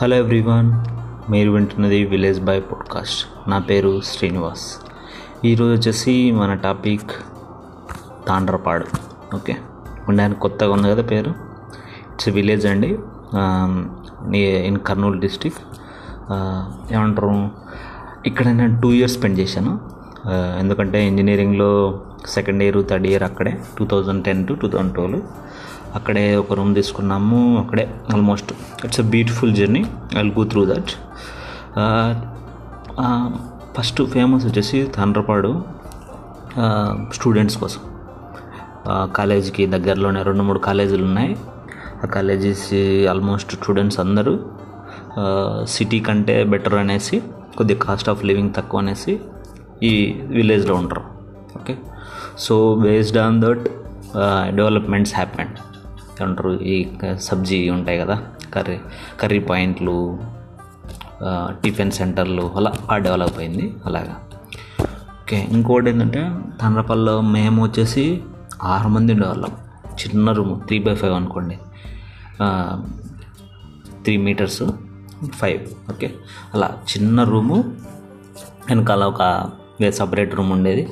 [0.00, 0.72] Hello everyone
[1.30, 4.76] మీరు వింటున్నది village boy podcast నా పేరు శ్రీనివాస్.
[5.44, 7.10] ఈరోజు వచ్చేసి మన టాపిక్
[8.28, 8.86] తాండ్రపాడు.
[9.34, 9.56] ఓకే?
[10.08, 11.30] ఉండడానికి కొత్తగా ఉంది కదా పేరు?
[11.30, 12.98] ఇట్స్ విలేజ్ అండి.
[14.38, 15.54] In Kurnool district.
[16.92, 17.50] ఏమంటారు?
[18.26, 19.80] ఇక్కడ నేను టూ ఇయర్స్ స్పెండ్ చేశాను
[20.58, 22.00] ఎందుకంటే ఇంజనీరింగ్లో
[22.34, 25.22] సెకండ్ ఇయర్ థర్డ్ ఇయర్ అక్కడే two thousand ten to two thousand twelve
[25.94, 27.84] అక్కడే ఒక రూమ్ తీసుకున్నాము అక్కడే
[28.14, 28.50] almost
[28.84, 29.82] it's a beautiful journey
[30.16, 30.92] I go through that
[33.76, 35.52] first famous వచ్చేసి తండ్రపాడు
[37.12, 37.80] స్టూడెంట్స్ కోసం.
[39.16, 41.32] కాలేజీకి దగ్గరలోనే రెండు మూడు కాలేజీలు ఉన్నాయి.
[42.04, 42.68] ఆ కాలేజెస్
[43.10, 44.34] ఆల్మోస్ట్ స్టూడెంట్స్ అందరూ.
[45.64, 47.16] సిటీ కంటే బెటర్ అనేసి
[47.56, 49.20] కొద్దిగా కాస్ట్ ఆఫ్ లివింగ్ తక్కువ అనేసి
[49.82, 49.92] ఈ
[50.36, 51.04] విలేజ్లో ఉంటారు.
[51.56, 51.74] Okay
[52.44, 53.64] so based on that
[54.58, 55.56] developments happened
[56.22, 56.76] అంటారు ఈ
[57.28, 58.16] సబ్జీ ఉంటాయి కదా
[58.54, 58.78] కర్రీ
[59.20, 59.96] కర్రీ పాయింట్లు
[61.64, 64.14] టిఫిన్ సెంటర్లు అలా ఆ డెవలప్ అయింది అలాగా.
[65.20, 66.22] ఓకే ఇంకోటి ఏంటంటే
[66.62, 68.04] తండ్రపల్లిలో మేము వచ్చేసి
[68.72, 69.52] ఆరు మంది ఉండేవాళ్ళం
[70.00, 71.56] చిన్న రూమ్ త్రీ బై ఫైవ్ అనుకోండి.
[74.04, 74.62] Three metres
[75.40, 76.08] five okay.
[76.54, 77.58] అలా చిన్న రూము
[78.68, 79.22] వెనకాల ఒక
[79.98, 80.84] సపరేట్ రూమ్ ఉండేది.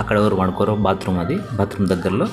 [0.00, 2.26] అక్కడ ఎవరు పడుకోరు బాత్రూమ్ అది బాత్రూమ్ దగ్గరలో.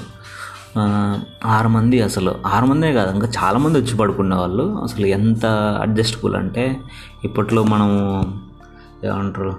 [1.56, 4.66] ఆరు మంది అసలు ఆరు మందే కాదు ఇంకా చాలామంది వచ్చి పడుకునే వాళ్ళు.
[4.86, 5.46] అసలు ఎంత
[5.86, 6.64] అడ్జస్టబుల్ అంటే
[7.24, 7.98] ఇప్పట్లో మనము
[9.10, 9.54] ఏమంటారు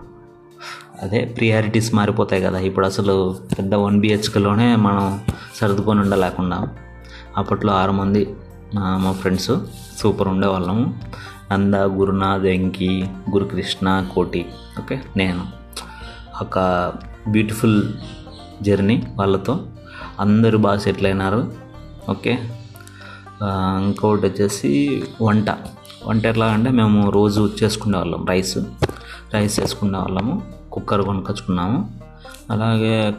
[1.04, 2.58] అదే ప్రియారిటీస్ మారిపోతాయి కదా.
[2.68, 3.14] ఇప్పుడు అసలు
[3.58, 5.04] పెద్ద వన్ బిహెచ్కేలోనే మనం
[5.60, 6.58] సర్దుకొని ఉండలేకుండా.
[7.40, 8.22] అప్పట్లో ఆరు మంది
[9.04, 9.52] మా ఫ్రెండ్స్
[10.00, 10.84] సూపర్ ఉండేవాళ్ళము
[11.52, 12.92] నంద గురునాథ్ వెంకి
[13.32, 14.42] గురుకృష్ణ కోటి
[14.80, 15.42] ఓకే నేను.
[16.42, 16.58] ఒక
[17.28, 17.82] బ్యూటిఫుల్
[18.62, 19.60] జర్నీ వాళ్ళతో.
[20.20, 21.52] అందరూ బాగా సెటిల్ అయినారు.
[22.10, 22.38] ఓకే.
[23.84, 25.50] ఇంకొకటి వచ్చేసి వంట.
[26.06, 28.58] వంట ఎట్లా అంటే మేము రోజు చేసుకునే వాళ్ళం రైస్.
[29.34, 30.42] రైస్ చేసుకునే వాళ్ళము
[30.72, 31.90] కుక్కర్ కొనుక్కొచ్చుకున్నాము
[32.50, 33.14] అలాగే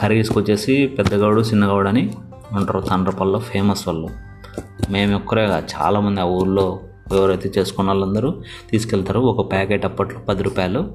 [0.00, 2.14] కర్రీస్కి వచ్చేసి పెద్దగౌడు చిన్నగౌడు అని
[2.52, 2.80] ఉంటారు.
[2.80, 4.08] తండ్రపల్లిలో ఫేమస్ వాళ్ళు.
[4.90, 6.80] మేము ఒక్కరే చాలామంది ఆ ఊళ్ళో
[7.12, 8.34] ఎవరైతే చేసుకున్న వాళ్ళందరూ
[8.70, 9.20] తీసుకెళ్తారు.
[9.20, 10.92] ఒక ప్యాకెట్ అప్పట్లో పది రూపాయలు.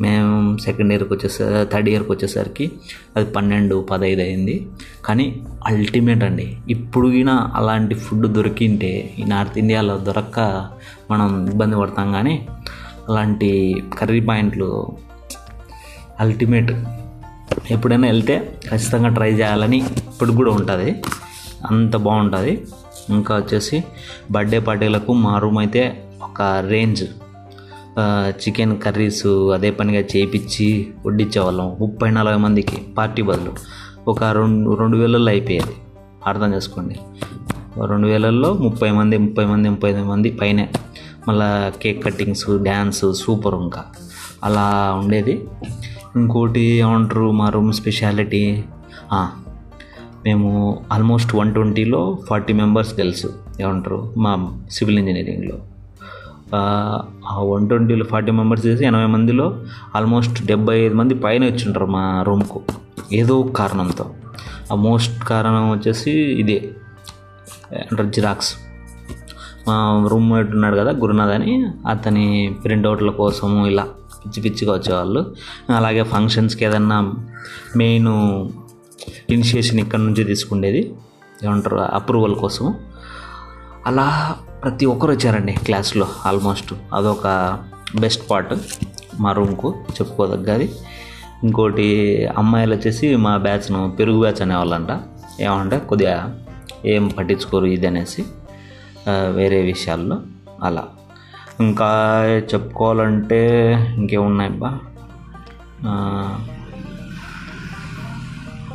[0.00, 2.70] మేము సెకండ్ ఇయర్కి వచ్చేసరికి థర్డ్ ఇయర్కి వచ్చేసరికి
[3.16, 4.68] అది పన్నెండు పదహైదు అయింది.
[5.04, 5.26] కానీ
[5.66, 10.68] అల్టిమేట్ అండి ఇప్పుడు గిన అలాంటి ఫుడ్ దొరికింటే ఈ నార్త్ ఇండియాలో దొరక్క
[11.10, 12.46] మనం ఇబ్బంది పడతాం కానీ
[13.08, 13.50] అలాంటి
[13.98, 14.70] కర్రీ పాయింట్లు
[16.20, 16.72] అల్టిమేట్
[17.70, 18.34] ఎప్పుడైనా వెళ్తే
[18.70, 20.90] ఖచ్చితంగా ట్రై చేయాలని ఇప్పుడు కూడా ఉంటుంది.
[21.70, 22.52] అంత బాగుంటుంది.
[23.10, 23.84] ఇంకా వచ్చేసి
[24.30, 25.82] బర్త్డే పార్టీలకు మా రూమ్ అయితే
[26.22, 27.04] ఒక రేంజ్
[28.28, 33.52] చికెన్ కర్రీస్ అదే పనిగా చేపించి వడ్డించేవాళ్ళం ముప్పై నలభై మందికి పార్టీ బదులు.
[34.08, 35.76] ఒక రెండు రెండు వేలల్లో అయిపోయేది.
[36.26, 36.96] అర్థం చేసుకోండి.
[37.86, 40.68] రెండు వేలల్లో ముప్పై మంది ముప్పై మంది ముప్పై ఐదు మంది పైనే.
[41.28, 43.84] మళ్ళా కేక్ కటింగ్స్ డ్యాన్స్ సూపర్ ఇంకా.
[44.44, 45.44] అలా ఉండేది.
[46.16, 48.64] ఇంకోటి ఏమంటారు మా రూమ్ స్పెషాలిటీ?
[50.24, 55.58] మేము ఆల్మోస్ట్ వన్ ట్వంటీలో ఫార్టీ మెంబర్స్ తెలుసు ఏమంటారు మా సివిల్ ఇంజనీరింగ్లో.
[56.54, 57.04] ఆ
[57.38, 59.62] వన్ ట్వంటీలో ఫార్టీ మెంబర్స్ చేసి ఎనభై మందిలో
[59.96, 62.62] ఆల్మోస్ట్ డెబ్బై ఐదు మంది పైన వచ్చింటారు మా రూమ్కు.
[63.12, 64.10] ఏదో కారణంతో.
[64.72, 66.70] ఆ మోస్ట్ కారణం వచ్చేసి ఇదే.
[67.72, 68.54] అంటారు జిరాక్స్.
[69.68, 73.82] మా రూమ్మేట్ ఉన్నాడు కదా గురునాథ్ అని అతని ప్రింట్అవుట్ల కోసము ఇలా
[74.26, 75.34] పిచ్చి పిచ్చిగా వచ్చేవాళ్ళు.
[75.76, 77.12] అలాగే ఫంక్షన్స్కి ఏదన్నా
[77.76, 78.08] మెయిన్
[79.30, 80.94] ఇనిషియేషన్ ఇక్కడ నుంచి తీసుకుండేది.
[81.44, 81.76] ఏమంటారు?
[81.76, 82.74] అప్రూవల్ కోసం
[83.86, 87.26] అలా ప్రతి ఒక్కరు వచ్చారండి క్లాస్లో ఆల్మోస్ట్ అదొక
[88.00, 88.54] బెస్ట్ పార్ట్
[89.20, 90.74] మా రూమ్కు చెప్పుకోదగ్గది.
[91.44, 91.86] ఇంకోటి
[92.38, 94.88] అమ్మాయిలు వచ్చేసి మా బ్యాచ్ను పెరుగు బ్యాచ్ అనేవాళ్ళంట.
[95.40, 96.40] ఏమంటే కొద్దిగా
[96.84, 98.24] ఏం పట్టించుకోరు ఇది అనేసి
[99.08, 100.18] వేరే విషయాల్లో
[100.62, 100.84] అలా.
[101.60, 101.88] ఇంకా
[102.54, 103.40] చెప్పుకోవాలంటే
[103.94, 104.78] ఇంకేమున్నాయబ్బా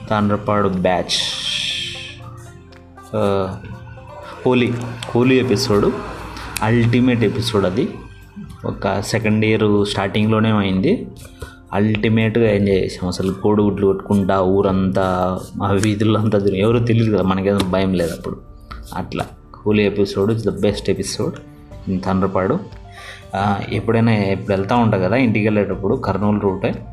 [0.09, 1.15] Tandrapadu batch.
[4.45, 4.73] Holi
[5.15, 5.91] Holi episode
[6.63, 7.89] ultimate episode అది.
[8.65, 11.07] ఒక సెకండ్ ఇయర్ స్టార్టింగ్లోనే అయింది.
[11.73, 13.07] అల్టిమేట్గా ఎంజాయ్ చేసాం.
[13.07, 18.37] అసలు కోడిగుడ్లు కొట్టుకుంటా ఊరంతా మా వీధుల్లో అంతా ఎవరు తెలియదు కదా మనకేదో భయం లేదు అప్పుడు.
[18.95, 19.25] అట్లా.
[19.65, 21.35] Holi episode it's the best episode.
[22.05, 22.59] Tandrapadu.
[23.69, 26.85] ఎప్పుడైనా ఇప్పుడు వెళ్తూ ఉంటా కదా ఇంటికి వెళ్ళేటప్పుడు కర్నూలు రూటే.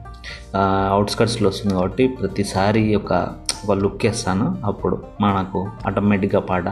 [0.90, 3.28] అవుట్స్కట్స్లో వస్తుంది కాబట్టి ప్రతిసారి ఒక
[3.66, 4.58] ఒక లుక్ వేస్తాను.
[4.64, 6.68] అప్పుడు మనకు ఆటోమేటిక్గా పాట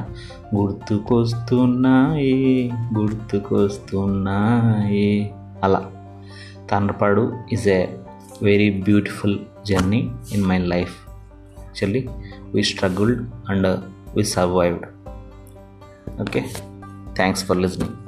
[0.54, 5.32] గుర్తుకొస్తున్నాయి గుర్తుకొస్తున్నాయి
[5.64, 5.90] అలా.
[6.70, 7.86] Tandrapadu is a
[8.42, 10.96] very beautiful journey in my life
[11.58, 12.08] actually
[12.54, 13.66] we struggled and
[14.16, 14.86] we survived
[16.20, 16.44] okay
[17.16, 18.07] thanks for listening